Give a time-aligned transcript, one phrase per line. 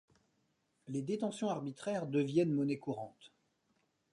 [0.87, 3.31] Les détentions arbitraires deviennent monnaie courante.